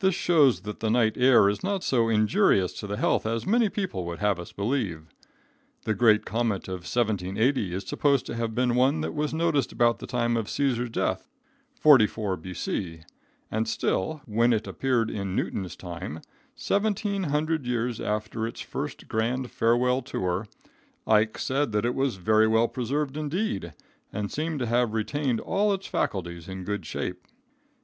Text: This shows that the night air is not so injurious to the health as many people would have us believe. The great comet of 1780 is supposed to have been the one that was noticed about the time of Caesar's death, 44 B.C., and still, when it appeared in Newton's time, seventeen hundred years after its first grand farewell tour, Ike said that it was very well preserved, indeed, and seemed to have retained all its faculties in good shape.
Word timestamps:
This 0.00 0.16
shows 0.16 0.62
that 0.62 0.80
the 0.80 0.90
night 0.90 1.16
air 1.16 1.48
is 1.48 1.62
not 1.62 1.84
so 1.84 2.08
injurious 2.08 2.72
to 2.80 2.88
the 2.88 2.96
health 2.96 3.24
as 3.24 3.46
many 3.46 3.68
people 3.68 4.04
would 4.04 4.18
have 4.18 4.40
us 4.40 4.50
believe. 4.50 5.14
The 5.84 5.94
great 5.94 6.24
comet 6.26 6.66
of 6.66 6.80
1780 6.80 7.72
is 7.72 7.84
supposed 7.84 8.26
to 8.26 8.34
have 8.34 8.52
been 8.52 8.70
the 8.70 8.74
one 8.74 9.00
that 9.02 9.14
was 9.14 9.32
noticed 9.32 9.70
about 9.70 10.00
the 10.00 10.08
time 10.08 10.36
of 10.36 10.50
Caesar's 10.50 10.90
death, 10.90 11.28
44 11.76 12.36
B.C., 12.38 13.02
and 13.48 13.68
still, 13.68 14.22
when 14.26 14.52
it 14.52 14.66
appeared 14.66 15.08
in 15.08 15.36
Newton's 15.36 15.76
time, 15.76 16.20
seventeen 16.56 17.22
hundred 17.22 17.64
years 17.64 18.00
after 18.00 18.48
its 18.48 18.60
first 18.60 19.06
grand 19.06 19.52
farewell 19.52 20.02
tour, 20.02 20.48
Ike 21.06 21.38
said 21.38 21.70
that 21.70 21.86
it 21.86 21.94
was 21.94 22.16
very 22.16 22.48
well 22.48 22.66
preserved, 22.66 23.16
indeed, 23.16 23.72
and 24.12 24.32
seemed 24.32 24.58
to 24.58 24.66
have 24.66 24.94
retained 24.94 25.38
all 25.38 25.72
its 25.72 25.86
faculties 25.86 26.48
in 26.48 26.64
good 26.64 26.84
shape. 26.84 27.24